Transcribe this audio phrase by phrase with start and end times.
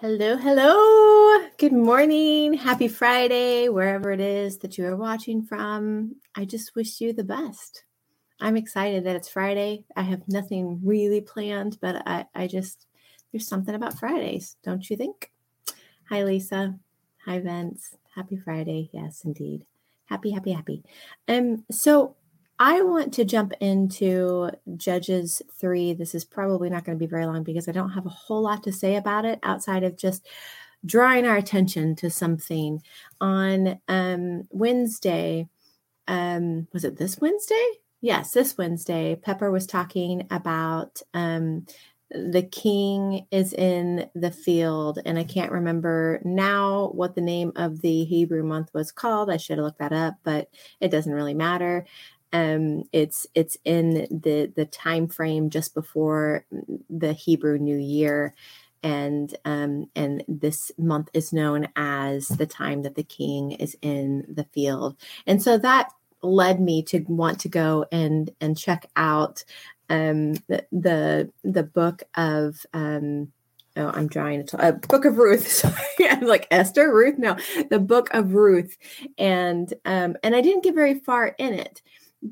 [0.00, 1.46] Hello, hello.
[1.58, 2.54] Good morning.
[2.54, 6.16] Happy Friday, wherever it is that you are watching from.
[6.34, 7.84] I just wish you the best.
[8.40, 9.84] I'm excited that it's Friday.
[9.94, 12.86] I have nothing really planned, but I, I just,
[13.30, 15.32] there's something about Fridays, don't you think?
[16.08, 16.78] Hi, Lisa.
[17.26, 17.94] Hi, Vince.
[18.14, 18.88] Happy Friday.
[18.94, 19.66] Yes, indeed.
[20.06, 20.82] Happy, happy, happy.
[21.28, 22.16] Um, so
[22.62, 25.94] I want to jump into Judges 3.
[25.94, 28.42] This is probably not going to be very long because I don't have a whole
[28.42, 30.28] lot to say about it outside of just
[30.84, 32.82] drawing our attention to something.
[33.18, 35.48] On um, Wednesday,
[36.06, 37.66] um, was it this Wednesday?
[38.02, 41.64] Yes, this Wednesday, Pepper was talking about um,
[42.10, 47.80] the king is in the field and i can't remember now what the name of
[47.82, 50.48] the hebrew month was called i should have looked that up but
[50.80, 51.86] it doesn't really matter
[52.32, 56.44] um, it's it's in the the time frame just before
[56.88, 58.34] the Hebrew New Year,
[58.82, 64.24] and um, and this month is known as the time that the king is in
[64.28, 65.90] the field, and so that
[66.22, 69.44] led me to want to go and and check out
[69.88, 73.32] um, the, the the book of um,
[73.76, 75.48] oh i'm to a book of ruth.
[75.50, 75.74] Sorry.
[76.08, 76.92] I'm like esther?
[76.92, 77.18] Ruth?
[77.18, 77.36] No.
[77.70, 78.76] The book of ruth.
[79.16, 81.80] And um and i didn't get very far in it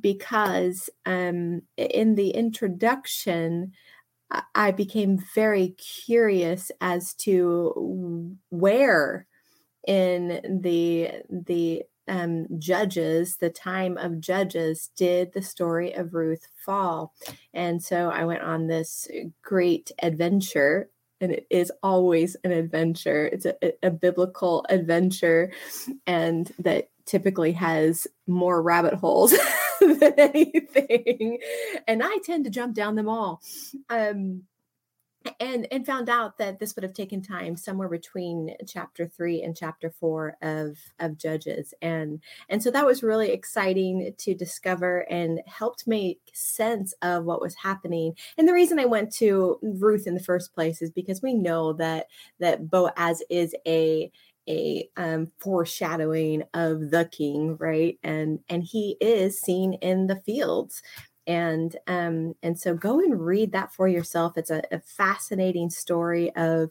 [0.01, 3.73] because um, in the introduction,
[4.55, 9.27] I became very curious as to where
[9.87, 17.15] in the the um, judges, the time of judges, did the story of Ruth fall,
[17.55, 19.09] and so I went on this
[19.43, 20.91] great adventure.
[21.21, 23.27] And it is always an adventure.
[23.27, 25.51] It's a, a biblical adventure,
[26.07, 29.35] and that typically has more rabbit holes
[30.01, 31.39] than anything.
[31.87, 33.41] And I tend to jump down them all.
[33.91, 34.43] Um,
[35.41, 39.57] and and found out that this would have taken time somewhere between chapter 3 and
[39.57, 45.41] chapter 4 of of judges and and so that was really exciting to discover and
[45.47, 50.15] helped make sense of what was happening and the reason i went to ruth in
[50.15, 52.07] the first place is because we know that
[52.39, 54.11] that boaz is a
[54.49, 57.99] a um, foreshadowing of the king, right?
[58.03, 60.83] And and he is seen in the fields,
[61.27, 64.37] and um, and so go and read that for yourself.
[64.37, 66.71] It's a, a fascinating story of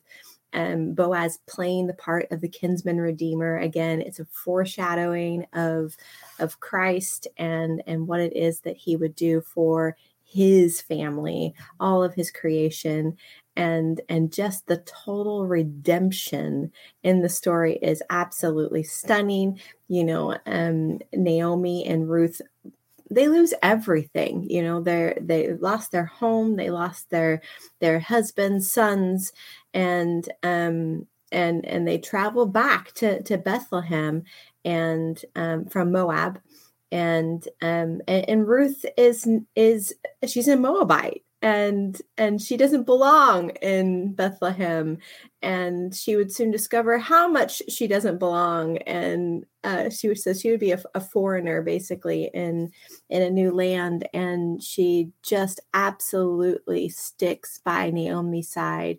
[0.54, 3.58] um, Boaz playing the part of the kinsman redeemer.
[3.58, 5.96] Again, it's a foreshadowing of
[6.40, 12.04] of Christ and and what it is that he would do for his family, all
[12.04, 13.18] of his creation,
[13.58, 16.72] and and just the total redemption
[17.04, 19.60] in the story is absolutely stunning.
[19.90, 22.42] You know um naomi and ruth
[23.10, 27.42] they lose everything you know they're they lost their home they lost their
[27.80, 29.32] their husbands sons
[29.74, 34.24] and um and and they travel back to to bethlehem
[34.66, 36.40] and um from moab.
[36.92, 39.94] And um and, and ruth is is
[40.26, 44.98] she's a moabite and and she doesn't belong in Bethlehem.
[45.42, 48.78] And she would soon discover how much she doesn't belong.
[48.80, 52.72] And uh, she would say she would be a, a, foreigner basically in
[53.10, 54.10] in a new land.
[54.14, 58.98] And she just absolutely sticks by Naomi's side.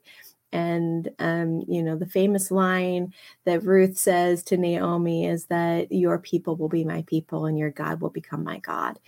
[0.53, 3.13] And um, you know the famous line
[3.45, 7.71] that Ruth says to Naomi is that your people will be my people and your
[7.71, 8.99] God will become my God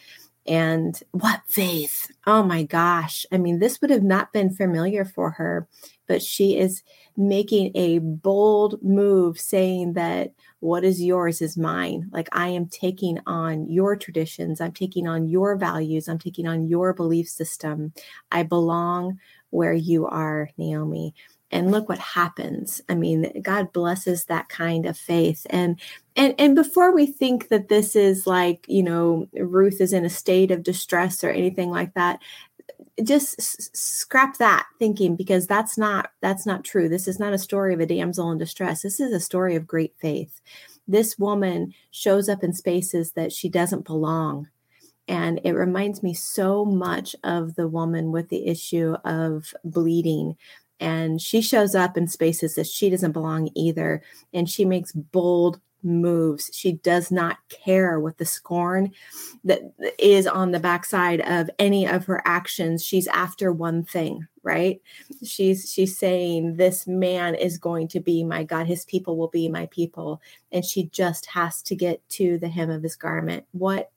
[0.50, 2.10] and what faith!
[2.26, 3.24] Oh my gosh.
[3.30, 5.68] I mean, this would have not been familiar for her,
[6.08, 6.82] but she is
[7.16, 12.10] making a bold move saying that what is yours is mine.
[12.12, 16.66] Like I am taking on your traditions, I'm taking on your values, I'm taking on
[16.66, 17.92] your belief system.
[18.32, 21.14] I belong where you are, Naomi
[21.50, 22.80] and look what happens.
[22.88, 25.46] I mean god blesses that kind of faith.
[25.50, 25.80] And
[26.16, 30.10] and and before we think that this is like you know ruth is in a
[30.10, 32.20] state of distress or anything like that
[33.02, 36.88] just s- scrap that thinking because that's not that's not true.
[36.88, 38.82] This is not a story of a damsel in distress.
[38.82, 40.40] This is a story of great faith.
[40.86, 44.48] This woman shows up in spaces that she doesn't belong.
[45.08, 50.36] And it reminds me so much of the woman with the issue of bleeding
[50.80, 55.60] and she shows up in spaces that she doesn't belong either and she makes bold
[55.82, 56.50] moves.
[56.52, 58.92] She does not care what the scorn
[59.44, 59.60] that
[59.98, 62.84] is on the backside of any of her actions.
[62.84, 64.80] She's after one thing right?
[65.24, 68.66] She's she's saying this man is going to be my god.
[68.66, 70.20] His people will be my people.
[70.52, 73.44] And she just has to get to the hem of his garment.
[73.52, 73.90] What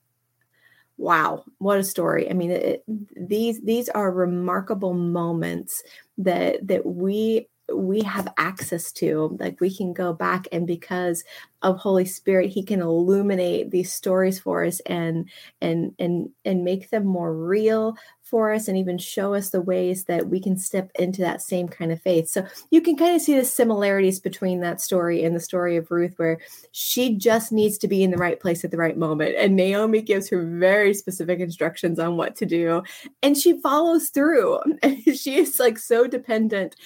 [0.96, 2.30] wow what a story.
[2.30, 2.84] I mean it,
[3.16, 5.82] these these are remarkable moments
[6.18, 11.24] that that we we have access to like we can go back and because
[11.62, 15.30] of holy spirit he can illuminate these stories for us and
[15.62, 20.04] and and and make them more real for us and even show us the ways
[20.04, 22.28] that we can step into that same kind of faith.
[22.28, 25.90] So you can kind of see the similarities between that story and the story of
[25.90, 26.38] ruth where
[26.72, 29.36] she just needs to be in the right place at the right moment.
[29.36, 32.82] And naomi gives her very specific instructions on what to do.
[33.22, 34.60] And she follows through.
[35.14, 36.76] She is like so dependent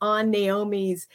[0.00, 1.06] on naomi's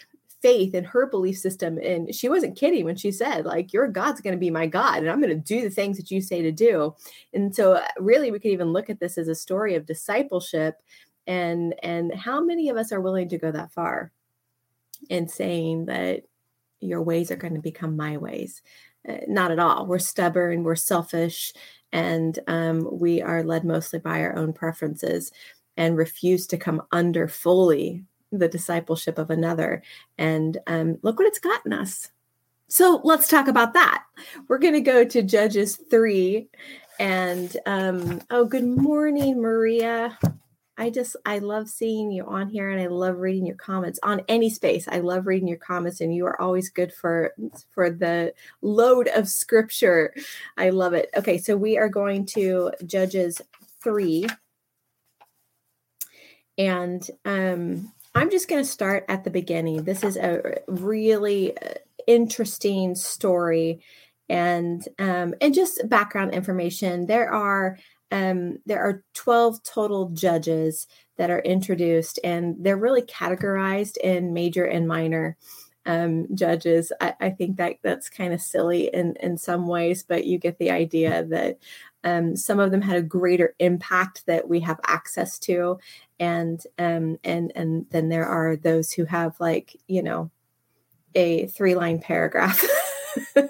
[0.44, 1.80] faith and her belief system.
[1.80, 5.00] And she wasn't kidding when she said, like, your God's going to be my God,
[5.00, 6.94] and I'm going to do the things that you say to do.
[7.34, 10.76] And so, uh, really, we could even look at this as a story of discipleship
[11.28, 14.12] and and how many of us are willing to go that far
[15.10, 16.24] in saying that
[16.80, 18.62] your ways are going to become my ways
[19.08, 21.54] uh, not at all we're stubborn we're selfish
[21.92, 25.32] and um, we are led mostly by our own preferences
[25.78, 28.04] and refuse to come under fully
[28.38, 29.84] the discipleship of another.
[30.18, 32.10] And um, look what it's gotten us.
[32.68, 34.04] So let's talk about that.
[34.48, 36.48] We're going to go to Judges 3.
[37.00, 40.18] And um, oh, good morning, Maria.
[40.76, 44.22] I just, I love seeing you on here and I love reading your comments on
[44.28, 44.88] any space.
[44.88, 47.34] I love reading your comments and you are always good for
[47.70, 48.34] for the
[48.64, 50.14] load of scripture.
[50.58, 51.12] I love it.
[51.16, 53.40] Okay, so we are going to Judges
[53.84, 54.26] 3
[56.58, 59.84] and um I'm just going to start at the beginning.
[59.84, 61.74] This is a really uh,
[62.08, 63.82] interesting story
[64.30, 67.08] and um, and just background information.
[67.08, 67.78] There are
[68.12, 70.88] um, there are 12 total judges
[71.18, 75.36] that are introduced, and they're really categorized in major and minor
[75.86, 76.92] um, judges.
[77.02, 80.60] I, I, think that that's kind of silly in in some ways, but you get
[80.60, 81.58] the idea that
[82.04, 85.80] um, some of them had a greater impact that we have access to,
[86.20, 90.32] and um, and and then there are those who have like you know
[91.16, 92.64] a three line paragraph.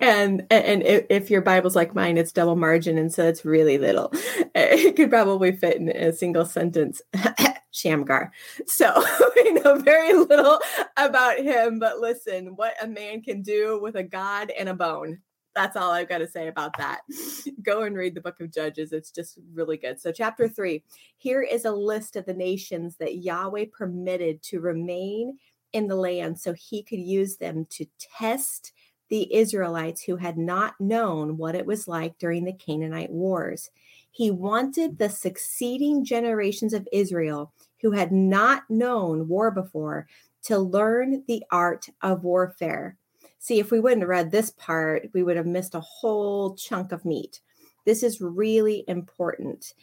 [0.00, 4.10] and and if your bible's like mine it's double margin and so it's really little
[4.54, 7.02] it could probably fit in a single sentence
[7.72, 8.32] Shamgar.
[8.66, 9.02] So
[9.36, 10.60] we know very little
[10.96, 15.20] about him, but listen, what a man can do with a God and a bone.
[15.54, 17.00] That's all I've got to say about that.
[17.62, 18.92] Go and read the book of Judges.
[18.92, 20.00] It's just really good.
[20.00, 20.82] So, chapter three
[21.18, 25.38] here is a list of the nations that Yahweh permitted to remain
[25.72, 28.72] in the land so he could use them to test
[29.08, 33.70] the Israelites who had not known what it was like during the Canaanite wars.
[34.10, 37.52] He wanted the succeeding generations of Israel
[37.82, 40.06] who had not known war before
[40.44, 42.96] to learn the art of warfare.
[43.42, 46.92] See, if we wouldn't have read this part, we would have missed a whole chunk
[46.92, 47.40] of meat.
[47.84, 49.74] This is really important.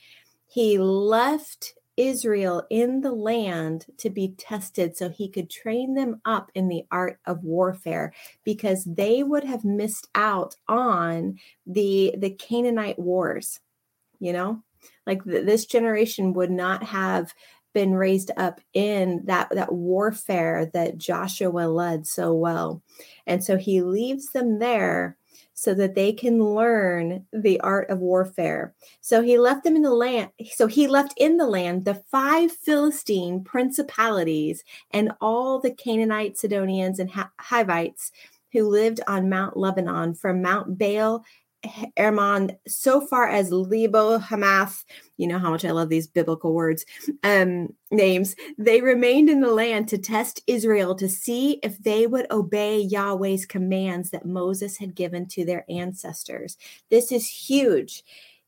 [0.47, 6.51] He left Israel in the land to be tested so he could train them up
[6.55, 8.13] in the art of warfare
[8.45, 13.59] because they would have missed out on the the Canaanite wars
[14.21, 14.63] you know
[15.05, 17.33] like th- this generation would not have
[17.73, 22.81] been raised up in that that warfare that Joshua led so well.
[23.27, 25.17] And so he leaves them there
[25.53, 28.73] so that they can learn the art of warfare.
[29.01, 30.29] So he left them in the land.
[30.53, 36.97] So he left in the land the five Philistine principalities and all the Canaanite, Sidonians,
[36.97, 38.13] and Hivites
[38.53, 41.23] who lived on Mount Lebanon from Mount Baal
[41.97, 44.85] Hermon so far as Lebo Hamath,
[45.17, 46.85] you know how much I love these biblical words,
[47.23, 48.35] um, names.
[48.57, 53.45] They remained in the land to test Israel to see if they would obey Yahweh's
[53.45, 56.57] commands that Moses had given to their ancestors.
[56.89, 58.03] This is huge.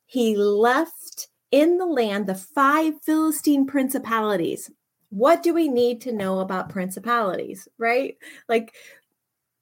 [0.05, 4.71] He left in the land the five Philistine principalities.
[5.09, 8.15] What do we need to know about principalities, right?
[8.47, 8.73] Like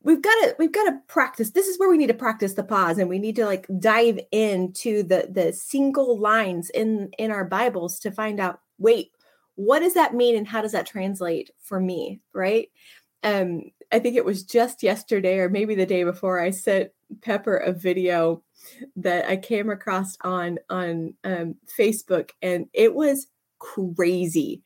[0.03, 2.63] we've got to we've got to practice this is where we need to practice the
[2.63, 7.45] pause and we need to like dive into the the single lines in in our
[7.45, 9.11] bibles to find out wait
[9.55, 12.69] what does that mean and how does that translate for me right?
[13.23, 16.91] Um i think it was just yesterday or maybe the day before i sent
[17.21, 18.41] pepper a video
[18.95, 23.27] that i came across on on um, facebook and it was
[23.57, 24.61] crazy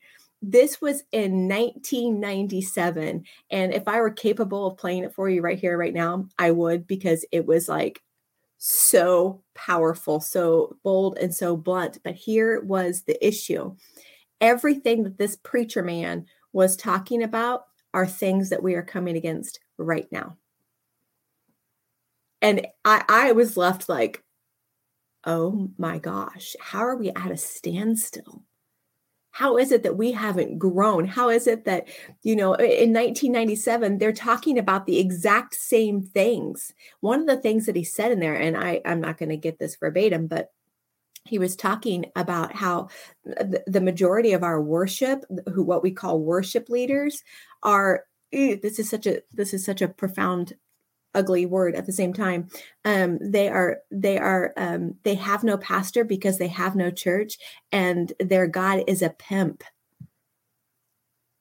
[0.50, 5.58] this was in 1997 and if i were capable of playing it for you right
[5.58, 8.02] here right now i would because it was like
[8.66, 11.98] so powerful so bold and so blunt.
[12.02, 13.76] But here was the issue.
[14.40, 16.24] Everything that this preacher man
[16.54, 20.38] was talking about are things that we are coming against right now.
[22.40, 24.22] And i i was left like
[25.26, 28.42] oh my gosh how are we at a standstill
[29.34, 31.06] How is it that we haven't grown?
[31.06, 31.88] How is it that,
[32.22, 36.72] you know, in 1997, they're talking about the exact same things?
[37.00, 39.36] One of the things that he said in there, and I, I'm not going to
[39.36, 40.52] get this verbatim, but
[41.24, 42.90] he was talking about how
[43.24, 47.24] the majority of our worship, who what we call worship leaders,
[47.64, 50.52] are this is such a this is such a profound
[51.14, 52.48] ugly word at the same time.
[52.84, 57.38] Um, they are they are um, they have no pastor because they have no church
[57.72, 59.62] and their god is a pimp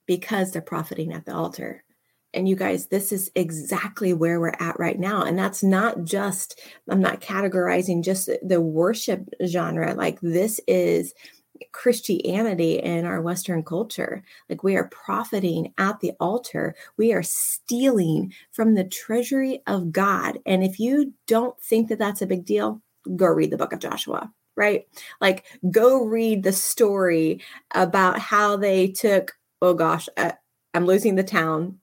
[0.06, 1.84] because they're profiting at the altar.
[2.34, 5.24] And you guys this is exactly where we're at right now.
[5.24, 9.94] And that's not just i'm not categorizing just the worship genre.
[9.94, 11.14] Like this is
[11.72, 14.24] Christianity in our Western culture.
[14.50, 20.40] Like we are profiting at the altar, we are stealing from the treasury of God.
[20.46, 22.82] And if you don't think that that's a big deal,
[23.16, 24.86] go read the book of Joshua, right?
[25.22, 27.42] Like go read the story
[27.72, 30.32] about how they took, oh gosh, uh,
[30.74, 31.80] I'm losing the town.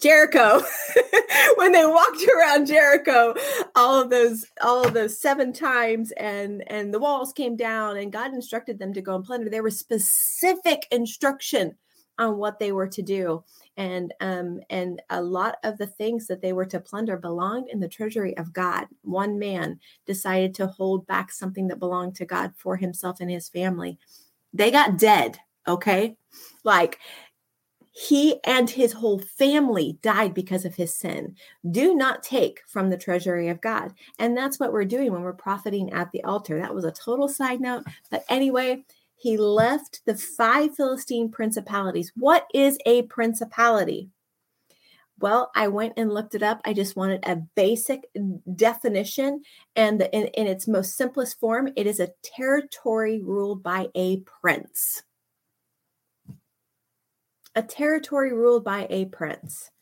[0.00, 0.62] Jericho.
[1.56, 3.34] When they walked around Jericho
[3.74, 8.12] all of those all of those seven times and and the walls came down and
[8.12, 9.50] God instructed them to go and plunder.
[9.50, 11.76] There was specific instruction
[12.18, 13.44] on what they were to do.
[13.76, 17.80] And um and a lot of the things that they were to plunder belonged in
[17.80, 18.86] the treasury of God.
[19.02, 23.48] One man decided to hold back something that belonged to God for himself and his
[23.48, 23.98] family.
[24.52, 25.38] They got dead
[25.68, 26.16] okay?
[26.64, 26.98] Like
[27.98, 31.34] he and his whole family died because of his sin.
[31.68, 33.92] Do not take from the treasury of God.
[34.20, 36.60] And that's what we're doing when we're profiting at the altar.
[36.60, 37.82] That was a total side note.
[38.08, 38.84] But anyway,
[39.16, 42.12] he left the five Philistine principalities.
[42.14, 44.10] What is a principality?
[45.18, 46.60] Well, I went and looked it up.
[46.64, 48.04] I just wanted a basic
[48.54, 49.42] definition.
[49.74, 55.02] And in, in its most simplest form, it is a territory ruled by a prince
[57.58, 59.72] a territory ruled by a prince.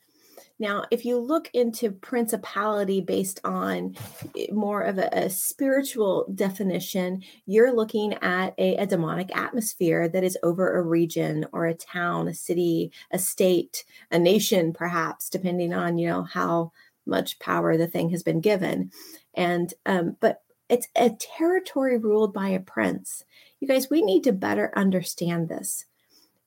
[0.58, 3.94] Now, if you look into principality based on
[4.34, 10.24] eh, more of a, a spiritual definition, you're looking at a, a, demonic atmosphere that
[10.24, 15.74] is over a region or a town, a city, a state, a nation, perhaps, depending
[15.74, 16.72] on you know how
[17.04, 18.90] much power the thing has been given.
[19.34, 20.40] And um, but
[20.70, 23.22] it's a territory ruled by a prince.
[23.60, 25.84] You guys, we need to better understand this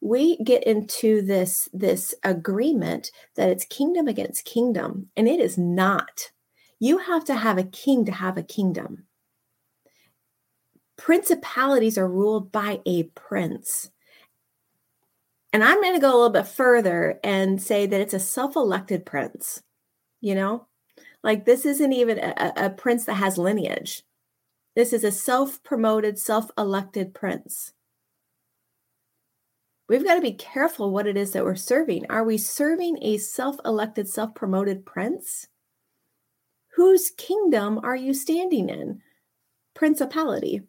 [0.02, 6.32] we get into this this agreement that it's kingdom against kingdom and it is not.
[6.80, 9.06] You have to have a king to have a kingdom.
[10.98, 13.92] Principalities are ruled by a prince.
[15.52, 19.06] And i'm going to go a little bit further and say that it's a self-elected
[19.06, 19.64] prince
[20.22, 20.68] you know?
[21.24, 24.04] Like this isn't even a, a prince that has lineage.
[24.76, 27.74] This is a self-promoted self-elected prince
[29.90, 32.06] we've got to be careful what it is that we're serving.
[32.10, 35.48] Are we serving a self elected, self promoted prince?
[36.76, 39.02] Whose kingdom are you standing in?
[39.74, 40.62] Principality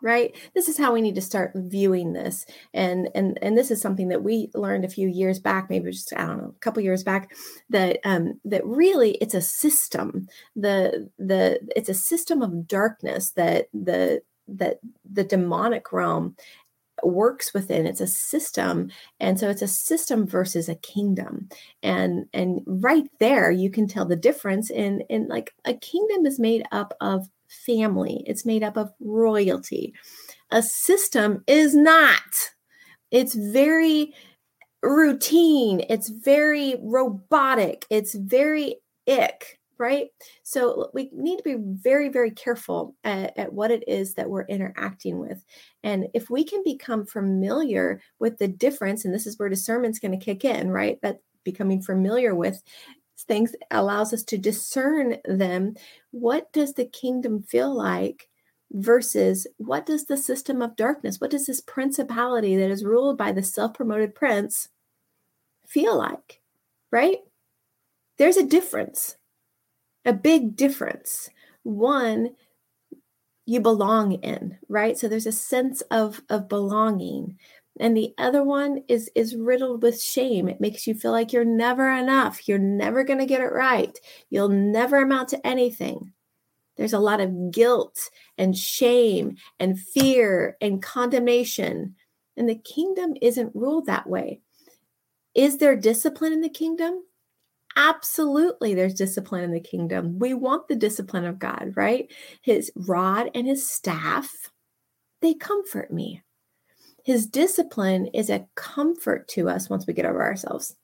[0.00, 3.80] right this is how we need to start viewing this and and and this is
[3.80, 6.82] something that we learned a few years back maybe just i don't know a couple
[6.82, 7.32] years back
[7.68, 13.66] that um that really it's a system the the it's a system of darkness that
[13.74, 14.78] the that
[15.10, 16.36] the demonic realm
[17.02, 17.86] works within.
[17.86, 18.90] It's a system
[19.20, 21.48] and so it's a system versus a kingdom.
[21.82, 26.38] And and right there you can tell the difference in in like a kingdom is
[26.38, 28.22] made up of family.
[28.26, 29.94] It's made up of royalty.
[30.50, 32.52] A system is not.
[33.10, 34.14] It's very
[34.82, 35.84] routine.
[35.88, 37.86] It's very robotic.
[37.90, 38.76] It's very
[39.08, 40.08] ick right?
[40.42, 44.46] So we need to be very, very careful at, at, what it is that we're
[44.46, 45.44] interacting with.
[45.82, 50.18] And if we can become familiar with the difference, and this is where discernment's going
[50.18, 50.98] to kick in, right?
[51.02, 52.62] That becoming familiar with
[53.26, 55.74] things allows us to discern them.
[56.10, 58.28] What does the kingdom feel like?
[58.70, 63.32] Versus what does the system of darkness, what does this principality that is ruled by
[63.32, 64.68] the self promoted prince
[65.66, 66.42] feel like?
[66.90, 67.20] Right?
[68.18, 69.16] There's a difference
[70.08, 71.28] a big difference.
[71.64, 72.30] One,
[73.44, 74.96] you belong in, right?
[74.96, 77.38] So there's a sense of of belonging.
[77.78, 80.48] And the other one is is riddled with shame.
[80.48, 82.48] It makes you feel like you're never enough.
[82.48, 83.96] You're never going to get it right.
[84.30, 86.12] You'll never amount to anything.
[86.76, 87.98] There's a lot of guilt
[88.38, 91.96] and shame and fear and condemnation.
[92.36, 94.40] And the kingdom isn't ruled that way.
[95.34, 97.02] Is there discipline in the kingdom?
[97.78, 100.18] Absolutely, there's discipline in the kingdom.
[100.18, 102.12] We want the discipline of God, right?
[102.42, 104.50] His rod and his staff,
[105.22, 106.22] they comfort me.
[107.04, 110.76] His discipline is a comfort to us once we get over ourselves,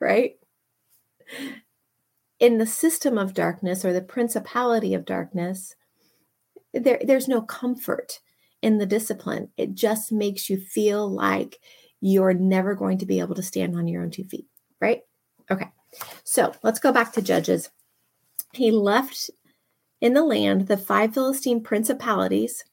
[0.00, 0.34] right?
[2.38, 5.74] In the system of darkness or the principality of darkness,
[6.74, 8.20] there, there's no comfort
[8.62, 9.50] in the discipline.
[9.56, 11.58] It just makes you feel like
[12.00, 14.46] you're never going to be able to stand on your own two feet,
[14.80, 15.00] right?
[15.50, 15.68] Okay.
[16.24, 17.70] So let's go back to Judges.
[18.52, 19.30] He left
[20.00, 22.64] in the land the five Philistine principalities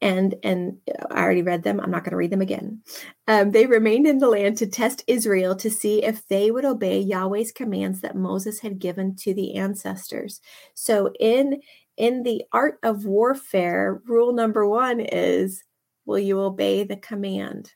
[0.00, 0.78] and and
[1.10, 1.80] I already read them.
[1.80, 2.82] I'm not going to read them again.
[3.26, 7.00] Um, they remained in the land to test Israel to see if they would obey
[7.00, 10.40] Yahweh's commands that Moses had given to the ancestors.
[10.74, 11.60] So in
[11.96, 15.64] in the art of warfare, rule number one is:
[16.06, 17.72] Will you obey the command?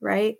[0.00, 0.36] Right?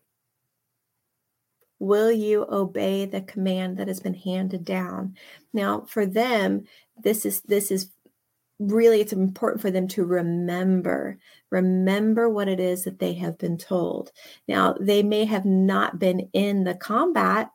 [1.83, 5.17] Will you obey the command that has been handed down?
[5.53, 6.63] Now, for them,
[7.03, 7.91] this is this is
[8.61, 11.19] really it's important for them to remember
[11.51, 14.13] remember what it is that they have been told
[14.47, 17.51] now they may have not been in the combat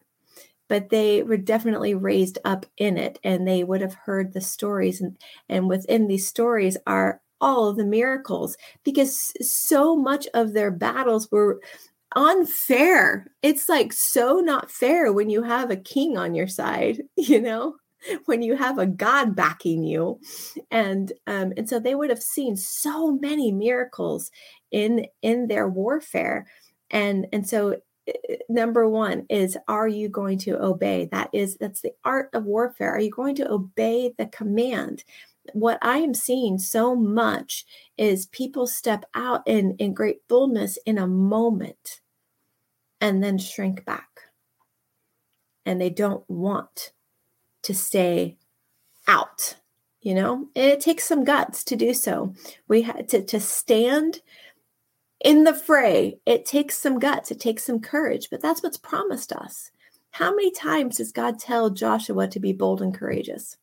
[0.67, 4.99] but they were definitely raised up in it and they would have heard the stories
[4.99, 5.17] and
[5.47, 11.31] and within these stories are all of the miracles because so much of their battles
[11.31, 11.61] were
[12.17, 13.31] unfair.
[13.43, 17.75] It's like so not fair when you have a king on your side you know?
[18.25, 20.19] When you have a God backing you.
[20.71, 24.31] And um, and so they would have seen so many miracles
[24.71, 26.47] in in their warfare.
[26.91, 31.09] And and so eh, eh, number one is are you going to obey?
[31.11, 32.93] That is that's the art of warfare.
[32.95, 35.03] Are you going to obey the command?
[35.53, 37.65] What i am seeing so much
[37.97, 42.01] is people step out in in great boldness in a moment
[42.99, 44.07] and then shrink back.
[45.65, 46.91] And they don't want
[47.63, 48.37] to stay
[49.07, 49.55] out
[50.07, 50.47] you know?
[50.55, 52.33] And it takes some guts to do so.
[52.69, 54.21] We had to, to stand
[55.19, 59.33] in the fray it takes some guts it takes some courage but that's what's promised
[59.33, 59.71] us.
[60.11, 63.57] How many times does god tell joshua to be bold and courageous?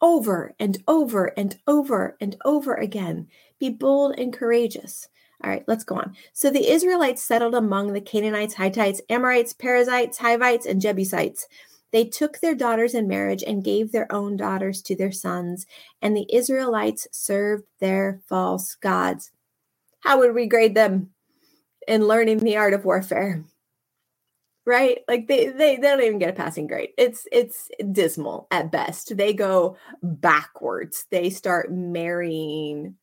[0.00, 3.28] Over and over and over and over again.
[3.60, 5.08] Be bold and courageous
[5.44, 6.16] all right, let's go on.
[6.32, 11.46] So the Israelites settled among the Canaanites, Hittites, Amorites, Perizzites, Hivites, and Jebusites.
[11.92, 15.66] They took their daughters in marriage and gave their own daughters to their sons,
[16.00, 19.30] and the Israelites served their false gods.
[20.00, 21.10] How would we grade them
[21.86, 23.44] in learning the art of warfare?
[24.66, 25.00] Right?
[25.06, 26.90] Like they, they they don't even get a passing grade.
[26.96, 29.14] It's it's dismal at best.
[29.14, 31.06] They go backwards.
[31.10, 32.96] They start marrying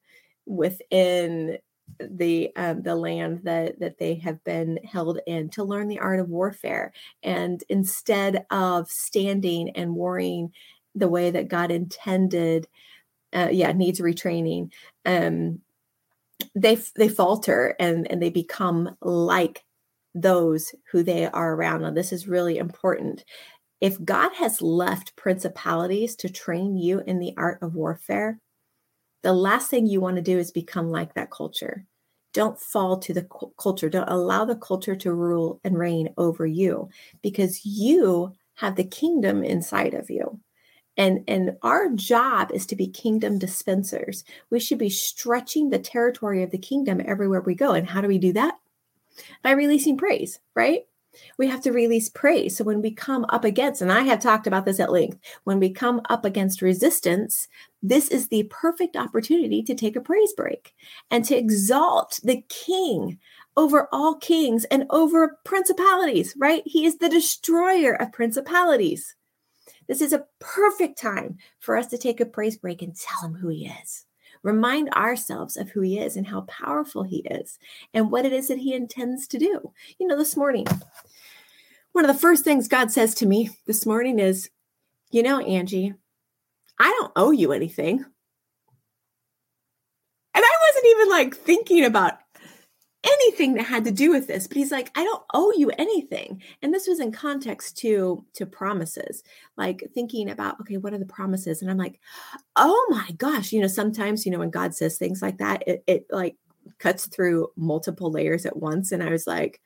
[0.48, 1.60] within
[2.00, 6.20] the um, the land that that they have been held in to learn the art
[6.20, 6.94] of warfare.
[7.24, 10.54] And instead of standing and warring
[10.96, 12.68] the way that god intended
[13.34, 14.70] uh, yeah needs retraining
[15.06, 15.62] um
[16.56, 19.64] they they falter and and they become like
[20.14, 21.82] those who they are around.
[21.82, 23.24] Now this is really important.
[23.80, 28.40] If god has left principalities to train you in the art of warfare
[29.24, 31.86] the last thing you want to do is become like that culture.
[32.34, 33.28] Don't fall to the
[33.60, 33.90] culture.
[33.90, 36.90] Don't allow the culture to rule and reign over you
[37.22, 40.40] because you have the kingdom inside of you.
[40.98, 44.24] And, and our job is to be kingdom dispensers.
[44.50, 47.72] We should be stretching the territory of the kingdom everywhere we go.
[47.72, 48.56] And how do we do that?
[49.42, 50.82] By releasing praise, right?
[51.38, 52.58] We have to release praise.
[52.58, 55.60] So when we come up against, and I have talked about this at length, when
[55.60, 57.48] we come up against resistance,
[57.84, 60.74] this is the perfect opportunity to take a praise break
[61.10, 63.20] and to exalt the king
[63.58, 66.64] over all kings and over principalities, right?
[66.66, 69.16] He is the destroyer of principalities.
[69.88, 73.36] This is a perfect time for us to take a praise break and tell him
[73.36, 74.06] who he is
[74.44, 77.60] remind ourselves of who he is and how powerful he is
[77.94, 79.72] and what it is that he intends to do.
[80.00, 80.66] You know, this morning,
[81.92, 84.50] one of the first things God says to me this morning is,
[85.12, 85.94] You know, Angie,
[86.80, 88.04] I don't owe you anything.
[90.34, 92.14] And I wasn't even like thinking about
[93.04, 96.42] anything that had to do with this but he's like i don't owe you anything.
[96.62, 99.24] And this was in context to to promises
[99.58, 101.62] like thinking about okay what are the promises?
[101.62, 102.00] And i'm like
[102.56, 105.84] oh my gosh you know sometimes you know when god says things like that it,
[105.88, 106.36] it like
[106.78, 108.92] cuts through multiple layers at once.
[108.92, 109.62] And i was like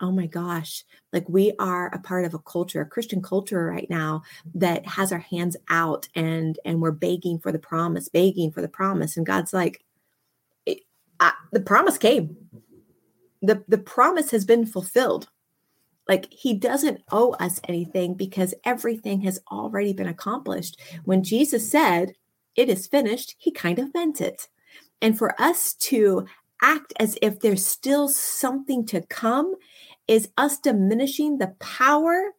[0.00, 0.84] oh my gosh.
[1.12, 4.22] Like we are a part of a culture a christian culture right now
[4.54, 8.68] that has our hands out and and we're begging for the promise begging for the
[8.68, 9.16] promise.
[9.16, 9.84] And god's like
[11.22, 12.36] I, the promise came.
[13.42, 15.28] The, the promise has been fulfilled.
[16.08, 20.80] Like he doesn't owe us anything because everything has already been accomplished.
[21.04, 22.14] When Jesus said,
[22.56, 24.48] It is finished, he kind of meant it.
[25.00, 26.26] And for us to
[26.62, 29.54] act as if there's still something to come
[30.06, 32.32] is us diminishing the power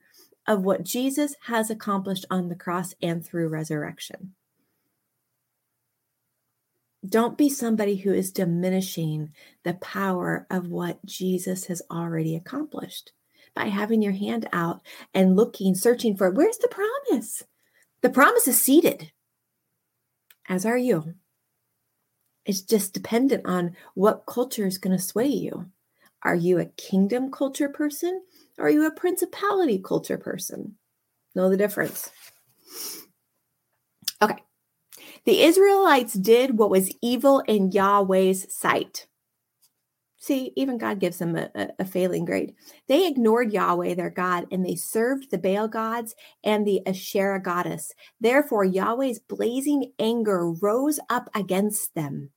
[0.48, 4.34] of what Jesus has accomplished on the cross and through resurrection.
[7.08, 13.12] Don't be somebody who is diminishing the power of what Jesus has already accomplished
[13.54, 14.82] by having your hand out
[15.14, 17.44] and looking, searching for where's the promise?
[18.02, 19.12] The promise is seated,
[20.48, 21.16] as are you.
[22.46, 25.68] It's just dependent on what culture is going to sway you.
[26.24, 28.22] Are you a kingdom culture person
[28.58, 30.76] or are you a principality culture person?
[31.36, 32.12] Know the difference.
[35.26, 39.08] The Israelites did what was evil in Yahweh's sight.
[40.18, 42.56] See, even God gives them a, a, failing grade.
[42.88, 47.94] They ignored Yahweh, their God, and they served the Baal gods and the Asherah goddess.
[48.22, 52.30] Therefore, Yahweh's blazing anger rose up against them.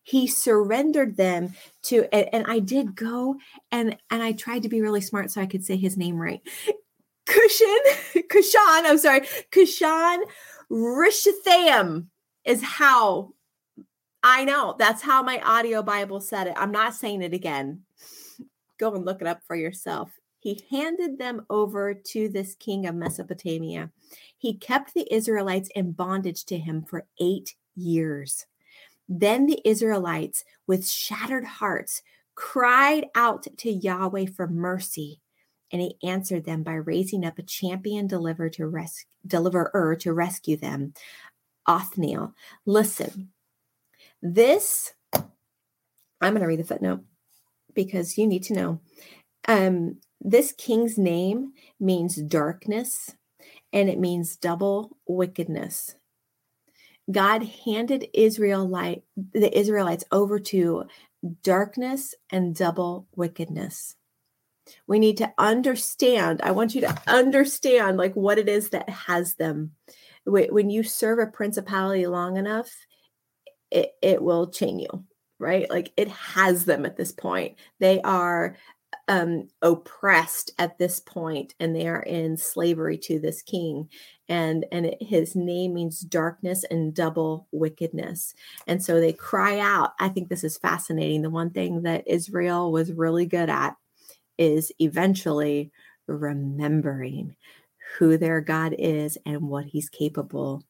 [0.00, 3.36] He surrendered them to, and, and I did go
[3.72, 6.40] and and I tried to be really smart so I could say his name right.
[7.26, 7.78] Cushan,
[8.28, 10.18] Cushan, I'm sorry, Cushan
[10.70, 12.06] Rishathaim
[12.44, 13.34] is how
[14.22, 14.74] I know.
[14.78, 16.54] That's how my audio Bible said it.
[16.56, 17.82] I'm not saying it again.
[18.78, 20.18] Go and look it up for yourself.
[20.40, 23.90] He handed them over to this king of Mesopotamia.
[24.36, 28.46] He kept the Israelites in bondage to him for eight years.
[29.08, 32.02] Then the Israelites, with shattered hearts,
[32.34, 35.20] cried out to Yahweh for mercy.
[35.72, 40.56] And he answered them by raising up a champion deliverer to, res- deliverer to rescue
[40.56, 40.94] them,
[41.66, 42.34] Othniel.
[42.66, 43.30] Listen,
[44.22, 47.00] this, I'm going to read the footnote
[47.74, 48.80] because you need to know.
[49.46, 53.14] Um, this king's name means darkness
[53.72, 55.96] and it means double wickedness.
[57.10, 60.84] God handed Israel light, the Israelites over to
[61.42, 63.96] darkness and double wickedness.
[64.86, 66.40] We need to understand.
[66.42, 69.72] I want you to understand like what it is that has them
[70.26, 72.70] when you serve a principality long enough,
[73.70, 75.04] it, it will chain you,
[75.38, 75.68] right?
[75.68, 77.56] Like it has them at this point.
[77.80, 78.56] They are
[79.08, 83.88] um, oppressed at this point and they are in slavery to this king
[84.28, 88.34] and and it, his name means darkness and double wickedness
[88.66, 92.72] and so they cry out i think this is fascinating the one thing that israel
[92.72, 93.76] was really good at
[94.38, 95.70] is eventually
[96.06, 97.36] remembering
[97.98, 100.64] who their God is and what he's capable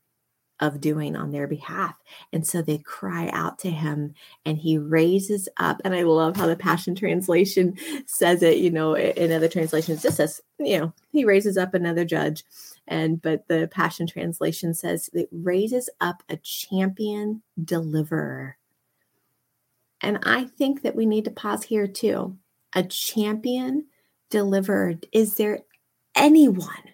[0.60, 1.96] of doing on their behalf.
[2.32, 4.14] And so they cry out to him
[4.46, 5.80] and he raises up.
[5.84, 10.16] And I love how the Passion Translation says it, you know, in other translations, just
[10.16, 12.44] says, you know, he raises up another judge.
[12.86, 18.56] And but the Passion Translation says it raises up a champion deliverer.
[20.00, 22.36] And I think that we need to pause here too.
[22.74, 23.86] A champion
[24.30, 25.06] delivered.
[25.12, 25.60] Is there
[26.14, 26.93] anyone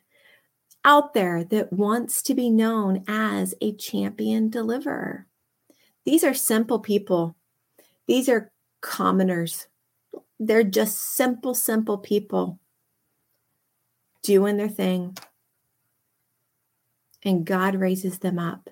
[0.85, 5.27] out there that wants to be known as a champion deliverer.
[6.05, 7.37] These are simple people.
[8.07, 9.69] These are commoners.
[10.39, 12.59] They're just simple, simple people
[14.23, 15.17] doing their thing.
[17.23, 18.71] And God raises them up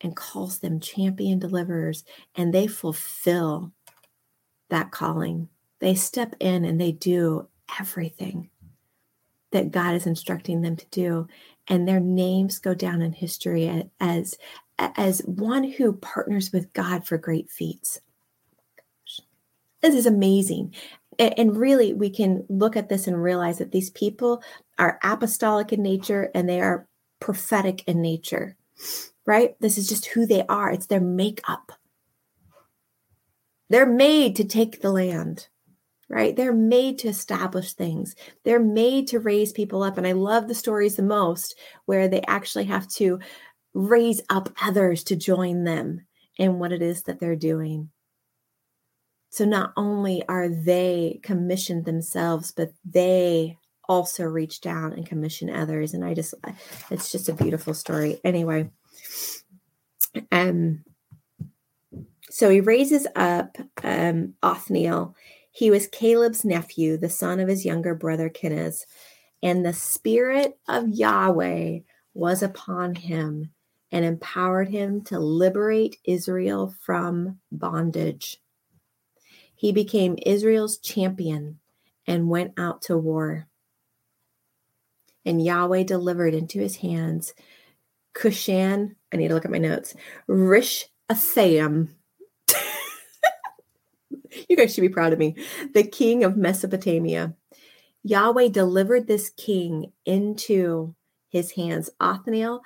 [0.00, 2.04] and calls them champion deliverers,
[2.34, 3.72] and they fulfill
[4.70, 5.48] that calling.
[5.80, 8.48] They step in and they do everything
[9.52, 11.28] that God is instructing them to do.
[11.68, 14.36] And their names go down in history as,
[14.78, 18.00] as one who partners with God for great feats.
[19.80, 20.74] This is amazing.
[21.18, 24.42] And really, we can look at this and realize that these people
[24.78, 26.88] are apostolic in nature and they are
[27.20, 28.56] prophetic in nature,
[29.26, 29.54] right?
[29.60, 31.72] This is just who they are, it's their makeup.
[33.68, 35.48] They're made to take the land
[36.10, 36.34] right?
[36.34, 38.16] They're made to establish things.
[38.44, 39.96] They're made to raise people up.
[39.96, 43.20] And I love the stories the most where they actually have to
[43.72, 46.04] raise up others to join them
[46.36, 47.90] in what it is that they're doing.
[49.30, 53.56] So not only are they commissioned themselves, but they
[53.88, 55.94] also reach down and commission others.
[55.94, 56.34] And I just,
[56.90, 58.20] it's just a beautiful story.
[58.24, 58.70] Anyway,
[60.32, 60.84] um,
[62.30, 65.14] so he raises up um, Othniel
[65.50, 68.86] he was Caleb's nephew, the son of his younger brother Kenaz,
[69.42, 71.80] and the Spirit of Yahweh
[72.14, 73.50] was upon him
[73.92, 78.40] and empowered him to liberate Israel from bondage.
[79.54, 81.58] He became Israel's champion
[82.06, 83.48] and went out to war.
[85.24, 87.34] And Yahweh delivered into his hands
[88.14, 89.94] Cushan, I need to look at my notes,
[90.26, 91.94] Rish Atham,
[94.48, 95.36] you guys should be proud of me.
[95.74, 97.34] The king of Mesopotamia.
[98.02, 100.94] Yahweh delivered this king into
[101.28, 101.90] his hands.
[102.00, 102.62] Othniel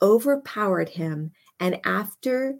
[0.00, 2.56] overpowered him, and after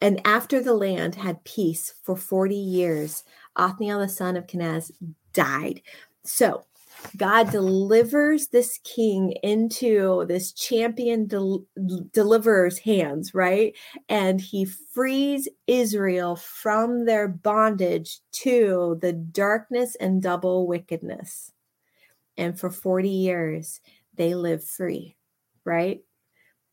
[0.00, 3.24] and after the land had peace for 40 years,
[3.56, 4.90] Othniel the son of Kenaz
[5.32, 5.80] died.
[6.24, 6.66] So
[7.16, 11.64] God delivers this king into this champion del-
[12.12, 13.74] deliverer's hands, right?
[14.08, 21.52] And he frees Israel from their bondage to the darkness and double wickedness.
[22.36, 23.80] And for 40 years,
[24.14, 25.16] they live free,
[25.64, 26.00] right?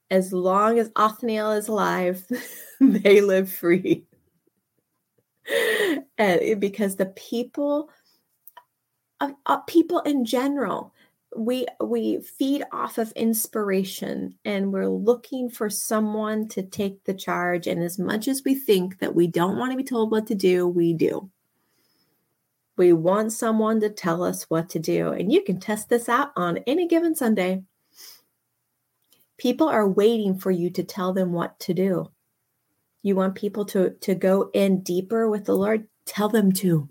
[0.10, 2.26] As long as Othniel is alive,
[2.80, 4.06] they live free.
[6.18, 7.90] and because the people
[9.46, 10.94] uh, people in general.
[11.36, 17.66] We we feed off of inspiration and we're looking for someone to take the charge.
[17.66, 20.36] And as much as we think that we don't want to be told what to
[20.36, 21.30] do we do.
[22.76, 25.10] We want someone to tell us what to do.
[25.10, 27.64] And you can test this out on any given sunday.
[29.38, 32.12] People are waiting for you to tell them what to do.
[33.02, 35.88] You want people to to go in deeper with the lord?
[36.06, 36.90] Tell them to.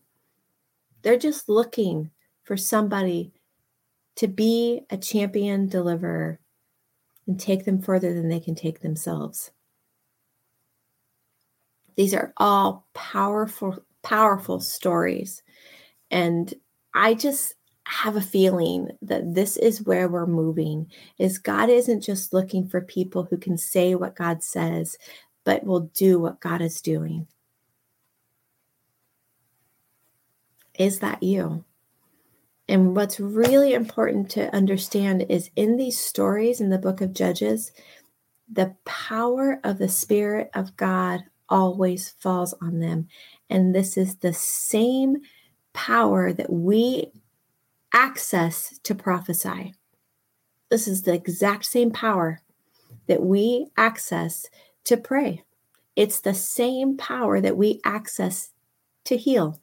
[1.03, 2.11] They're just looking
[2.45, 3.33] for somebody
[4.17, 6.41] to be a champion deliverer
[7.27, 9.51] and take them further than they can take themselves.
[11.97, 15.43] These are all powerful, powerful stories.
[16.11, 16.53] And
[16.95, 22.33] I just have a feeling that this is where we're moving is God isn't just
[22.33, 24.97] looking for people who can say what God says,
[25.45, 27.27] but will do what God is doing.
[30.79, 31.65] Is that you?
[32.69, 37.73] And what's really important to understand is in these stories in the book of Judges,
[38.51, 43.09] the power of the Spirit of God always falls on them.
[43.51, 45.19] And this is the same
[45.73, 47.13] power that we
[47.93, 49.75] access to prophesy.
[50.71, 52.41] This is the exact same power
[53.07, 54.47] that we access
[54.85, 55.45] to pray.
[55.97, 58.53] It's the same power that we access
[59.05, 59.61] to heal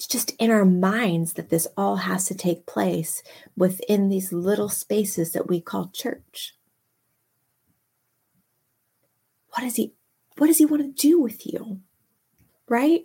[0.00, 3.22] it's just in our minds that this all has to take place
[3.54, 6.54] within these little spaces that we call church.
[9.50, 9.92] What does he
[10.38, 11.80] what does he want to do with you?
[12.66, 13.04] Right?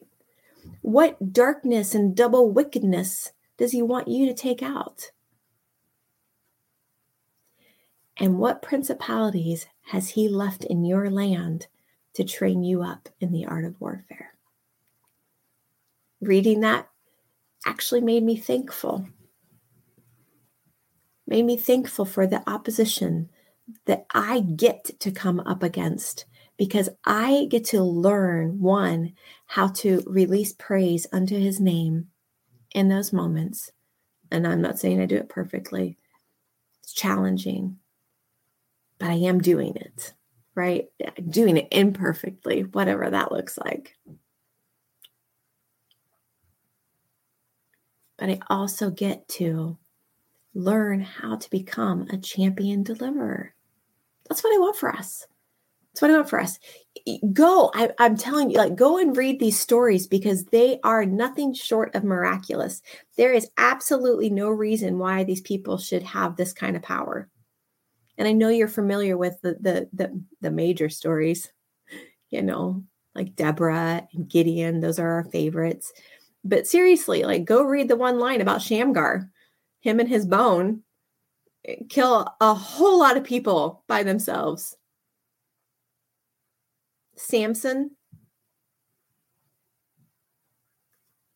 [0.81, 5.11] What darkness and double wickedness does he want you to take out?
[8.15, 11.67] And what principalities has he left in your land
[12.13, 14.34] to train you up in the art of warfare?
[16.21, 16.89] Reading that
[17.65, 19.07] actually made me thankful.
[21.27, 23.29] Made me thankful for the opposition
[23.85, 26.25] that I get to come up against
[26.57, 29.13] because I get to learn one,
[29.47, 32.07] how to release praise unto his name
[32.73, 33.71] in those moments.
[34.31, 35.97] And I'm not saying I do it perfectly,
[36.83, 37.77] it's challenging,
[38.99, 40.13] but I am doing it,
[40.53, 40.85] right?
[41.27, 43.95] Doing it imperfectly, whatever that looks like.
[48.17, 49.77] But I also get to
[50.53, 53.53] learn how to become a champion deliverer.
[54.27, 55.27] That's what I want for us.
[55.93, 56.59] That's what I want for us.
[57.31, 61.53] Go, I, am telling you, like, go and read these stories because they are nothing
[61.53, 62.81] short of miraculous.
[63.15, 67.29] There is absolutely no reason why these people should have this kind of power.
[68.17, 71.51] And I know you're familiar with the the the, the major stories,
[72.29, 74.79] you know, like Deborah and Gideon.
[74.79, 75.93] Those are our favorites.
[76.45, 79.31] But seriously, like go read the one line about Shamgar.
[79.81, 80.83] Him and his bone
[81.65, 84.77] eh, kill a whole lot of people by themselves.
[87.17, 87.91] Samson,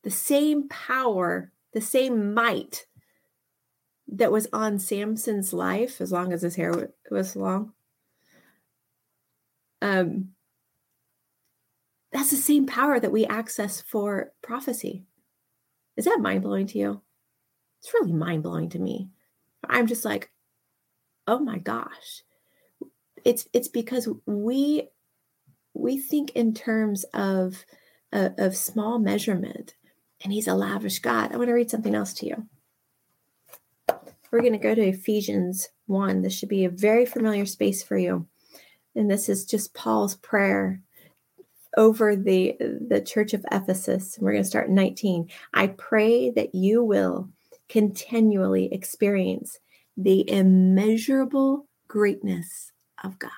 [0.04, 2.86] the same power, the same might
[4.08, 7.74] that was on Samson's life, as long as his hair was long,
[9.82, 10.30] um,
[12.12, 15.04] that's the same power that we access for prophecy.
[15.95, 17.02] Is that mind blowing to you?
[17.80, 19.10] It's really mind blowing to me.
[19.67, 20.32] I'm just like,
[21.28, 22.24] oh my gosh.
[23.26, 24.89] It's it's because we
[25.74, 27.65] we think in terms of
[28.12, 29.76] uh, of small measurement,
[30.24, 31.32] and He's a lavish God.
[31.32, 32.48] I want to read something else to you.
[34.32, 36.22] We're going to go to Ephesians one.
[36.22, 38.26] This should be a very familiar space for you,
[38.95, 40.82] and this is just Paul's prayer
[41.77, 44.17] over the the church of Ephesus.
[44.19, 45.29] We're going to start 19.
[45.53, 47.29] I pray that you will
[47.67, 49.60] continually experience
[49.97, 52.71] the immeasurable greatness
[53.03, 53.32] of God.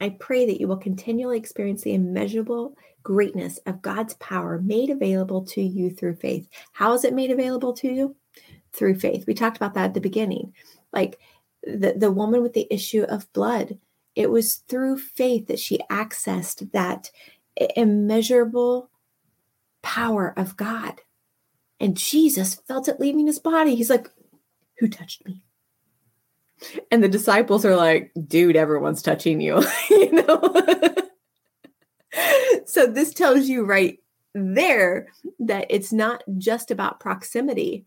[0.00, 5.44] I pray that you will continually experience the immeasurable greatness of God's power made available
[5.46, 6.48] to you through faith.
[6.72, 8.16] How is it made available to you?
[8.72, 9.26] Through faith.
[9.26, 10.54] We talked about that at the beginning.
[10.92, 11.20] Like
[11.62, 13.78] the, the woman with the issue of blood,
[14.14, 17.10] it was through faith that she accessed that
[17.76, 18.90] immeasurable
[19.82, 21.00] power of God.
[21.80, 23.74] And Jesus felt it leaving his body.
[23.74, 24.08] He's like,
[24.78, 25.42] Who touched me?
[26.90, 30.54] And the disciples are like, dude, everyone's touching you, you know?
[32.66, 33.98] so this tells you right
[34.34, 35.08] there
[35.40, 37.84] that it's not just about proximity,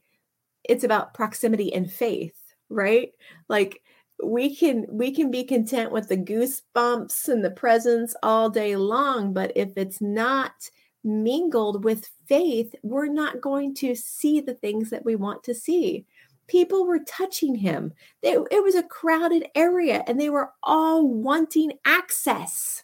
[0.64, 2.38] it's about proximity and faith,
[2.70, 3.12] right?
[3.48, 3.82] Like
[4.24, 9.34] we can we can be content with the goosebumps and the presence all day long,
[9.34, 10.70] but if it's not
[11.04, 16.06] mingled with faith, we're not going to see the things that we want to see
[16.48, 17.94] people were touching him.
[18.22, 22.84] It was a crowded area and they were all wanting access.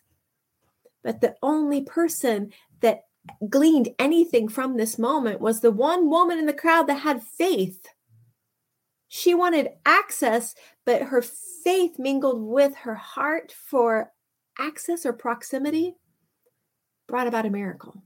[1.03, 3.05] But the only person that
[3.49, 7.87] gleaned anything from this moment was the one woman in the crowd that had faith.
[9.13, 14.11] She wanted access, but her faith mingled with her heart for
[14.57, 15.95] access or proximity
[17.07, 18.03] brought about a miracle.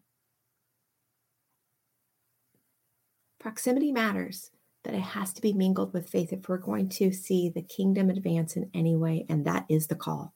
[3.40, 4.50] Proximity matters
[4.86, 8.12] but it has to be mingled with faith if we're going to see the kingdom
[8.12, 10.32] advance in any way, and that is the call.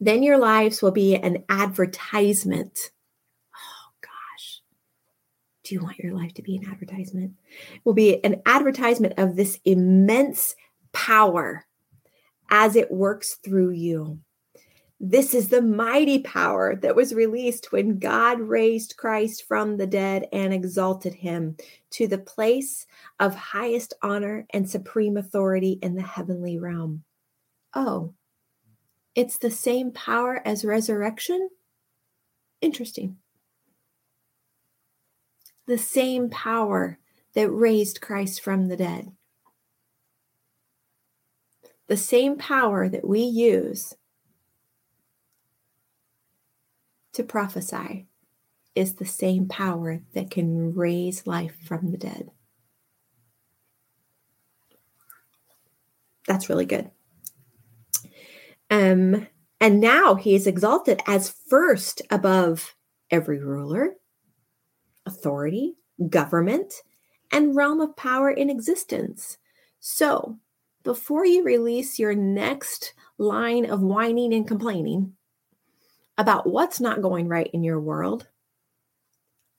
[0.00, 2.92] Then your lives will be an advertisement.
[5.64, 7.32] Do you want your life to be an advertisement?
[7.74, 10.54] It will be an advertisement of this immense
[10.92, 11.66] power
[12.50, 14.20] as it works through you.
[15.00, 20.26] This is the mighty power that was released when God raised Christ from the dead
[20.32, 21.56] and exalted him
[21.90, 22.86] to the place
[23.18, 27.04] of highest honor and supreme authority in the heavenly realm.
[27.74, 28.14] Oh,
[29.14, 31.48] it's the same power as resurrection?
[32.60, 33.16] Interesting.
[35.66, 36.98] The same power
[37.34, 39.12] that raised Christ from the dead.
[41.86, 43.94] The same power that we use
[47.12, 48.06] to prophesy
[48.74, 52.30] is the same power that can raise life from the dead.
[56.26, 56.90] That's really good.
[58.70, 59.28] Um,
[59.60, 62.74] and now he is exalted as first above
[63.10, 63.94] every ruler,
[65.06, 65.76] authority,
[66.08, 66.74] government,
[67.30, 69.38] and realm of power in existence.
[69.80, 70.38] So,
[70.82, 75.14] before you release your next line of whining and complaining,
[76.16, 78.28] about what's not going right in your world,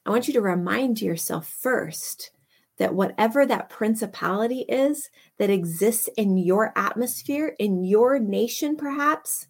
[0.06, 2.32] I want you to remind yourself first
[2.78, 9.48] that whatever that principality is that exists in your atmosphere, in your nation, perhaps,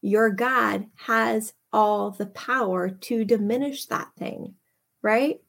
[0.00, 4.54] your God has all the power to diminish that thing,
[5.02, 5.40] right?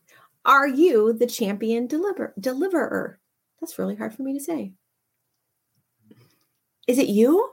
[0.44, 3.20] Are you the champion deliver- deliverer?
[3.62, 4.74] That's really hard for me to say.
[6.88, 7.52] Is it you?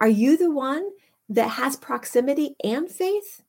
[0.00, 0.90] Are you the one
[1.28, 3.42] that has proximity and faith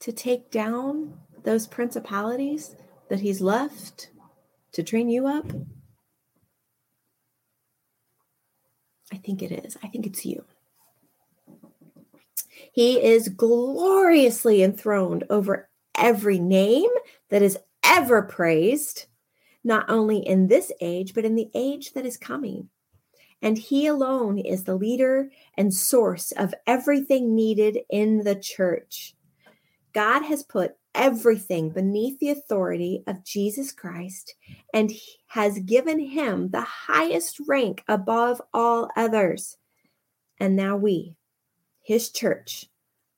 [0.00, 2.76] to take down those principalities
[3.08, 4.10] that he's left
[4.72, 5.50] to train you up?
[9.10, 9.78] I think it is.
[9.82, 10.44] I think it's you.
[12.72, 16.90] He is gloriously enthroned over every name
[17.30, 19.06] that is ever praised,
[19.64, 22.68] not only in this age, but in the age that is coming
[23.42, 29.14] and He alone is the leader and source of everything needed in the church.
[29.92, 34.34] God has put everything beneath the authority of Jesus Christ
[34.74, 34.92] and
[35.28, 39.56] has given him the highest rank above all others.
[40.38, 41.16] And now we,
[41.90, 42.66] his church,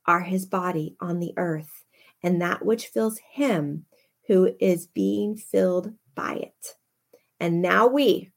[0.07, 1.85] are his body on the earth,
[2.23, 3.85] and that which fills him
[4.29, 6.77] who is being filled by it.
[7.39, 8.31] And now we,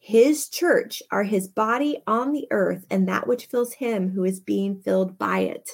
[0.00, 4.40] his church are his body on the earth and that which fills him who is
[4.40, 5.70] being filled by it.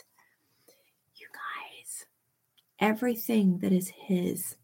[1.17, 2.05] You guys,
[2.79, 4.57] everything that is his,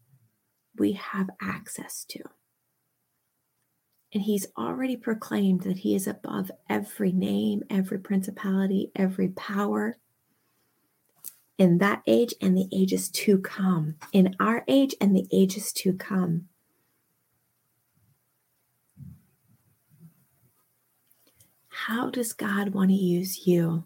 [0.77, 2.21] we have access to.
[4.13, 9.95] And he's already proclaimed that he is above every name, every principality, every power
[11.57, 15.93] in that age and the ages to come, in our age and the ages to
[15.93, 16.47] come.
[21.69, 23.85] How does God want to use you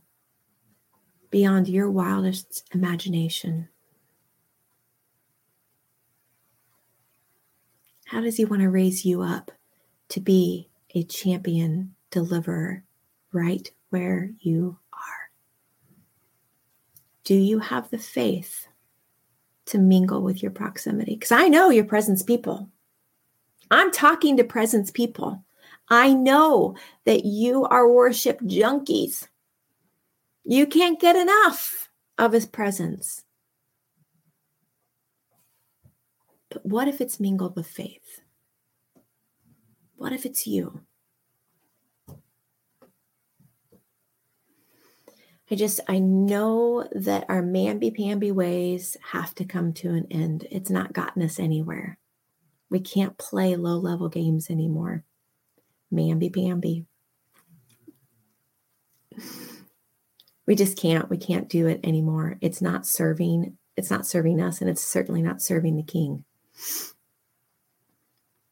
[1.29, 3.69] beyond your wildest imagination?
[8.05, 9.51] How does He want to raise you up
[10.15, 12.81] to be a champion deliverer
[13.33, 15.29] right where you are?
[17.25, 18.65] Do you have the faith
[19.65, 21.15] to mingle with your proximity?
[21.15, 22.69] Because I know your presence people.
[23.69, 25.43] I'm talking to presence people.
[25.89, 29.27] I know that you are worship junkies.
[30.45, 33.25] You can't get enough of his presence.
[36.49, 38.21] But what if it's mingled with faith?
[39.97, 40.81] What if it's you?
[45.49, 50.47] I just, I know that our mamby-pamby ways have to come to an end.
[50.49, 51.99] It's not gotten us anywhere.
[52.69, 55.03] We can't play low level games anymore.
[55.93, 56.85] Mamby-pamby.
[60.47, 61.09] We just can't.
[61.09, 62.37] We can't do it anymore.
[62.41, 63.57] It's not serving.
[63.77, 66.23] It's not serving us, and it's certainly not serving the king.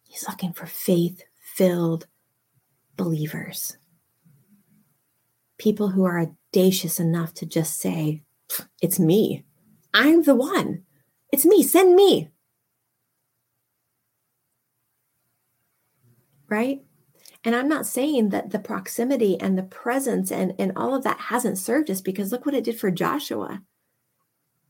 [0.04, 1.24] He's looking for faith
[1.56, 2.08] filled
[2.98, 3.78] believers.
[5.58, 8.24] People who are audacious enough to just say,
[8.82, 9.46] It's me.
[9.94, 10.84] I'm the one.
[11.32, 11.64] It's me.
[11.64, 12.30] Send me.
[16.50, 16.84] Right?
[17.44, 21.20] And I'm not saying that the proximity and the presence and, and all of that
[21.20, 23.62] hasn't served us because look what it did for Joshua.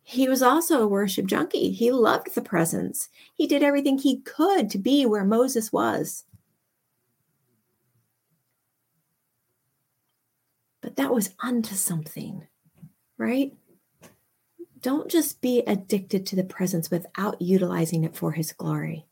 [0.02, 1.72] He was also a worship junkie.
[1.72, 3.10] He loved the presence.
[3.36, 6.26] He did everything he could to be where Moses was.
[10.94, 12.46] But that was unto something,
[13.18, 13.52] right?
[14.80, 19.08] Don't just be addicted to the presence without utilizing it for his glory.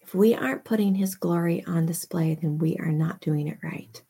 [0.00, 4.02] If we aren't putting his glory on display, then we are not doing it right.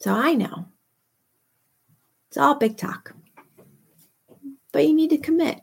[0.00, 0.66] So I know
[2.28, 3.14] it's all big talk,
[4.72, 5.62] but you need to commit.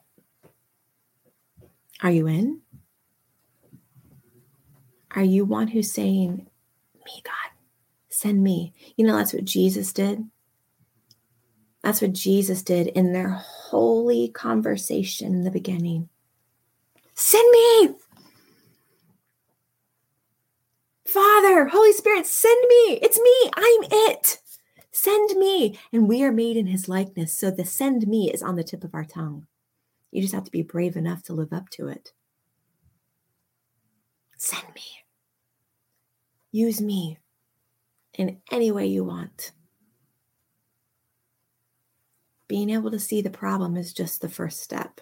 [2.02, 2.62] Are you in?
[5.16, 6.47] Are you one who's saying,
[7.05, 7.57] Me, God,
[8.09, 8.74] send me?
[8.97, 10.24] You know, that's what Jesus did.
[11.82, 16.09] That's what Jesus did in their holy conversation in the beginning.
[17.13, 17.95] Send me!
[21.05, 22.99] Father, Holy Spirit, send me.
[23.01, 23.51] It's me.
[23.55, 24.39] I'm it.
[24.91, 25.78] Send me.
[25.93, 27.34] And we are made in his likeness.
[27.34, 29.45] So the send me is on the tip of our tongue.
[30.11, 32.11] You just have to be brave enough to live up to it.
[34.38, 35.05] Send me.
[36.56, 37.18] Use me
[38.14, 39.51] in any way you want.
[42.47, 45.01] Being able to see the problem is just the first step.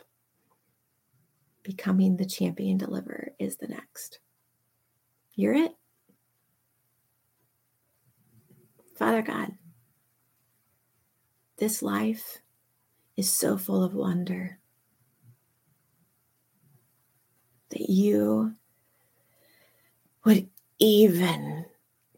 [1.61, 4.17] Becoming the champion deliverer is the next.
[5.35, 5.73] You're it.
[8.97, 9.51] Father God,
[11.57, 12.39] this life
[13.15, 14.57] is so full of wonder
[17.69, 18.55] that you
[20.25, 20.49] would
[20.83, 21.63] even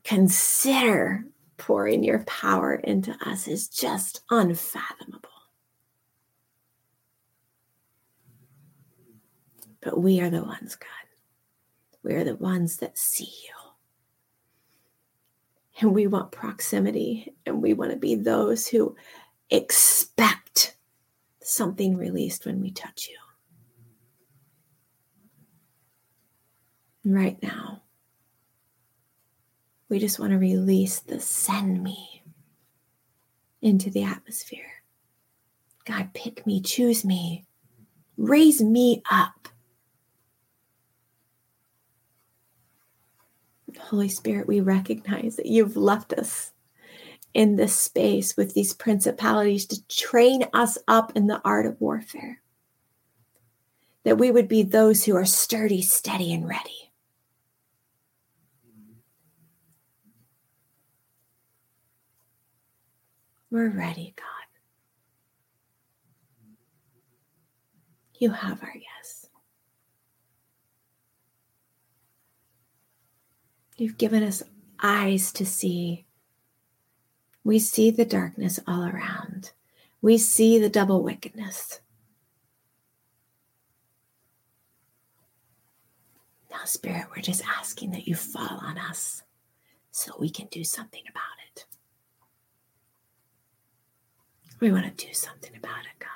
[0.04, 1.24] consider
[1.56, 5.30] pouring your power into us is just unfathomable.
[9.82, 10.90] But we are the ones, God.
[12.04, 13.54] We are the ones that see you.
[15.80, 18.96] And we want proximity and we want to be those who
[19.52, 20.76] expect
[21.44, 23.18] something released when we touch you.
[27.14, 27.84] Right now,
[29.90, 32.24] we just want to release the send me
[33.62, 34.84] into the atmosphere.
[35.86, 37.46] God, pick me, choose me,
[38.18, 39.46] raise me up
[43.78, 46.52] Holy Spirit, we recognize that you've left us
[47.34, 52.42] in this space with these principalities to train us up in the art of warfare.
[54.04, 56.85] That we would be those who are sturdy, steady, and ready.
[63.56, 64.26] We're ready, God.
[68.20, 69.28] You have our yes.
[73.78, 74.44] You've given us
[74.84, 76.06] eyes to see.
[77.46, 79.54] We see the darkness all around.
[80.02, 81.80] We see the double wickedness.
[86.52, 89.24] Now, Spirit, we're just asking that you fall on us
[89.92, 91.66] so we can do something about it.
[94.60, 96.10] We want to do something about it, God.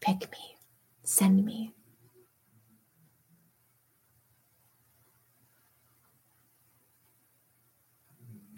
[0.00, 0.56] Pick me.
[1.04, 1.72] Send me.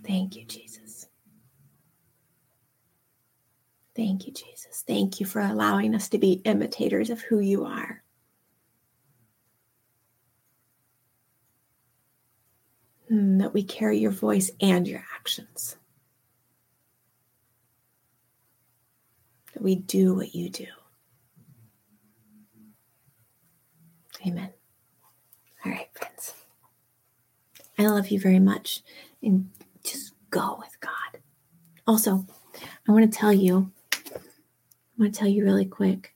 [0.06, 1.06] Thank you, Jesus.
[3.94, 4.82] Thank you, Jesus.
[4.86, 7.93] Thank you for allowing us to be imitators of who you are.
[13.54, 15.76] We carry your voice and your actions.
[19.54, 20.66] That we do what you do.
[24.26, 24.50] Amen.
[25.64, 26.34] All right, friends.
[27.78, 28.82] I love you very much.
[29.22, 29.50] And
[29.84, 31.20] just go with God.
[31.86, 32.26] Also,
[32.88, 34.18] I want to tell you, I
[34.98, 36.12] want to tell you really quick.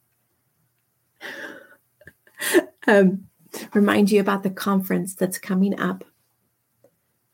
[2.89, 3.29] um,
[3.75, 6.05] remind you about the conference that's coming up.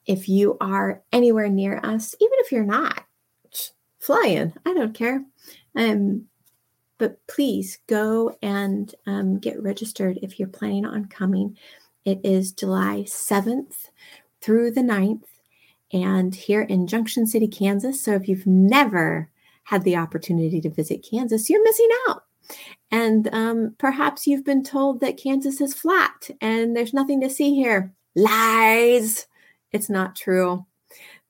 [0.07, 3.05] If you are anywhere near us, even if you're not,
[3.98, 4.52] flying.
[4.66, 5.24] I don't care.
[5.74, 6.26] Um,
[6.98, 11.57] but please go and um, get registered if you're planning on coming.
[12.05, 13.88] It is July 7th
[14.40, 15.24] through the 9th
[15.92, 18.02] and here in Junction City, Kansas.
[18.02, 19.30] So if you've never
[19.64, 22.24] had the opportunity to visit Kansas, you're missing out.
[22.90, 27.55] And um, perhaps you've been told that Kansas is flat and there's nothing to see
[27.55, 27.92] here.
[28.14, 29.26] Lies.
[29.74, 30.64] It's not true.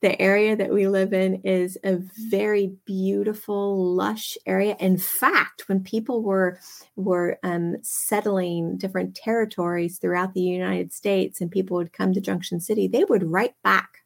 [0.03, 1.97] The area that we live in is a
[2.29, 4.77] very beautiful, lush area.
[4.79, 6.59] In fact, when people were
[6.95, 12.61] were um, settling different territories throughout the United States, and people would come to Junction
[12.61, 14.05] City, they would write back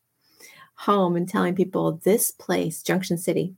[0.76, 3.57] home and telling people this place, Junction City,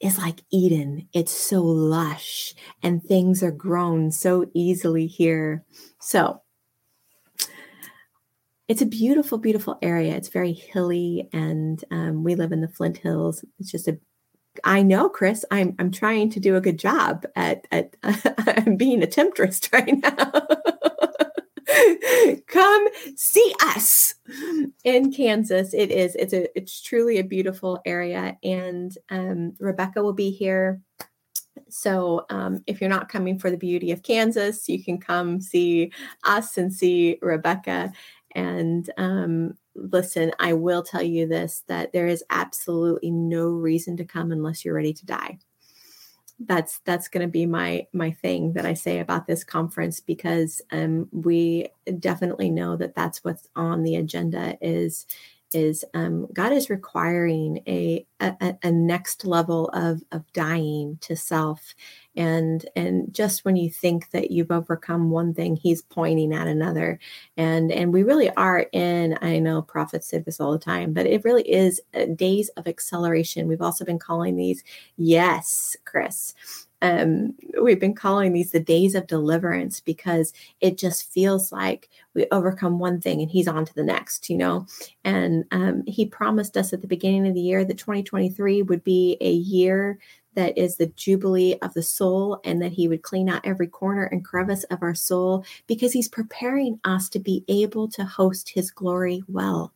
[0.00, 1.08] is like Eden.
[1.12, 5.62] It's so lush and things are grown so easily here.
[5.98, 6.40] So
[8.70, 10.14] it's a beautiful, beautiful area.
[10.14, 13.44] It's very hilly, and um, we live in the Flint Hills.
[13.58, 13.98] It's just a
[14.62, 15.44] I know, Chris.
[15.50, 19.92] I'm I'm trying to do a good job at at uh, being a temptress right
[20.00, 20.32] now.
[22.46, 24.14] Come see us
[24.84, 25.74] in Kansas.
[25.74, 26.14] It is.
[26.14, 26.46] It's a.
[26.56, 30.80] It's truly a beautiful area, and um, Rebecca will be here.
[31.68, 35.92] So um, if you're not coming for the beauty of Kansas, you can come see
[36.24, 37.92] us and see Rebecca.
[38.34, 44.04] And um, listen, I will tell you this: that there is absolutely no reason to
[44.04, 45.38] come unless you're ready to die.
[46.38, 50.62] That's that's going to be my my thing that I say about this conference because
[50.72, 51.68] um, we
[51.98, 55.06] definitely know that that's what's on the agenda is
[55.54, 61.74] is um, God is requiring a, a, a next level of of dying to self,
[62.16, 66.98] and and just when you think that you've overcome one thing, He's pointing at another,
[67.36, 69.18] and and we really are in.
[69.22, 72.66] I know prophets say this all the time, but it really is uh, days of
[72.66, 73.48] acceleration.
[73.48, 74.62] We've also been calling these
[74.96, 76.34] yes, Chris
[76.82, 82.26] um, we've been calling these the days of deliverance because it just feels like we
[82.32, 84.66] overcome one thing and he's on to the next, you know.
[85.04, 89.16] And um, he promised us at the beginning of the year that 2023 would be
[89.20, 89.98] a year
[90.34, 94.04] that is the jubilee of the soul and that he would clean out every corner
[94.04, 98.70] and crevice of our soul because he's preparing us to be able to host his
[98.70, 99.72] glory well,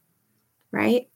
[0.70, 1.08] right?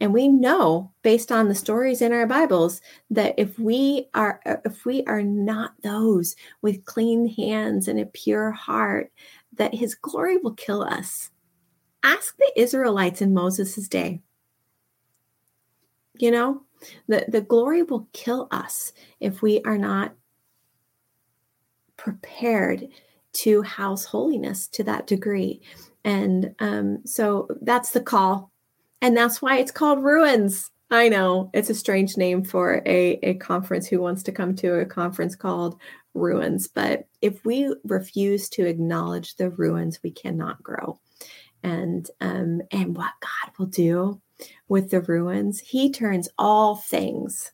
[0.00, 2.80] And we know based on the stories in our Bibles
[3.10, 8.52] that if we are if we are not those with clean hands and a pure
[8.52, 9.10] heart,
[9.54, 11.30] that his glory will kill us.
[12.04, 14.20] Ask the Israelites in Moses' day.
[16.18, 16.62] You know,
[17.08, 20.14] the, the glory will kill us if we are not
[21.96, 22.88] prepared
[23.32, 25.60] to house holiness to that degree.
[26.04, 28.52] And um, so that's the call
[29.00, 30.70] and that's why it's called Ruins.
[30.90, 34.80] I know it's a strange name for a, a conference who wants to come to
[34.80, 35.78] a conference called
[36.14, 36.66] Ruins.
[36.66, 40.98] But if we refuse to acknowledge the ruins, we cannot grow.
[41.62, 44.20] And um, and what God will do
[44.68, 47.52] with the ruins, He turns all things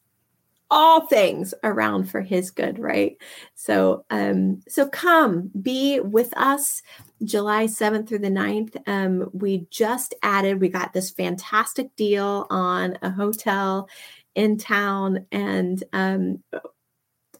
[0.71, 3.17] all things around for his good right?
[3.55, 6.83] So um so come be with us
[7.23, 12.99] july 7th through the 9th um we just added we got this fantastic deal on
[13.03, 13.89] a hotel
[14.35, 16.43] in town and um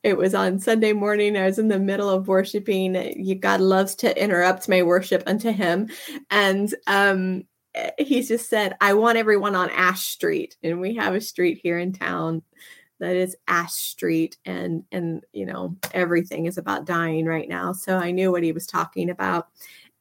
[0.05, 1.37] it was on Sunday morning.
[1.37, 3.41] I was in the middle of worshiping.
[3.41, 5.89] God loves to interrupt my worship unto Him,
[6.31, 7.45] and um,
[7.99, 11.79] He's just said, "I want everyone on Ash Street," and we have a street here
[11.79, 12.43] in town
[13.01, 17.73] that is Ash Street and and you know everything is about dying right now.
[17.73, 19.49] So I knew what he was talking about,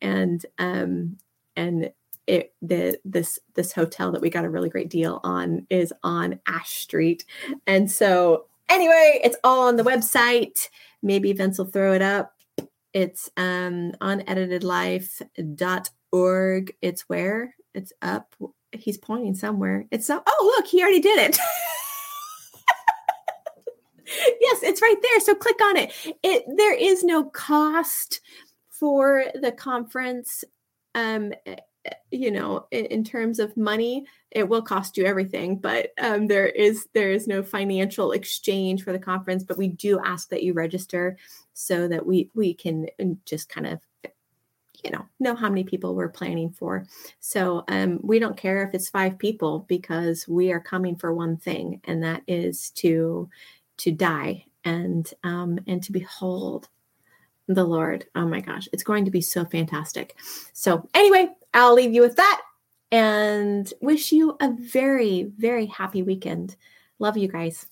[0.01, 1.17] and um
[1.55, 1.91] and
[2.27, 6.39] it the this this hotel that we got a really great deal on is on
[6.47, 7.25] Ash Street,
[7.67, 10.69] and so anyway, it's all on the website.
[11.01, 12.33] Maybe Vince will throw it up.
[12.93, 16.75] It's um uneditedlife.org.
[16.81, 18.35] It's where it's up.
[18.71, 19.85] He's pointing somewhere.
[19.91, 21.37] It's so oh look, he already did it.
[24.61, 25.19] right there.
[25.21, 25.93] So click on it.
[26.21, 28.21] It there is no cost
[28.69, 30.43] for the conference.
[30.95, 35.57] Um, eh, eh, you know, in, in terms of money, it will cost you everything,
[35.57, 39.43] but um, there is there is no financial exchange for the conference.
[39.43, 41.17] But we do ask that you register
[41.53, 43.79] so that we we can um, just kind of
[44.83, 46.85] you know know how many people we're planning for
[47.19, 51.37] so um, we don't care if it's five people because we are coming for one
[51.37, 53.29] thing and that is to
[53.77, 56.69] to die and um, and to behold
[57.47, 58.05] the lord.
[58.15, 60.15] Oh my gosh it's going to be so fantastic.
[60.53, 62.41] So anyway i'll leave you with that
[62.91, 66.55] and wish you a very very happy weekend.
[66.99, 67.65] Love you guys